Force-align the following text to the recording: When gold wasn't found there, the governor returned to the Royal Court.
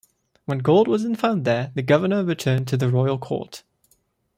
When 0.45 0.57
gold 0.57 0.87
wasn't 0.87 1.19
found 1.19 1.45
there, 1.45 1.71
the 1.75 1.83
governor 1.83 2.23
returned 2.23 2.67
to 2.69 2.75
the 2.75 2.89
Royal 2.89 3.19
Court. 3.19 3.61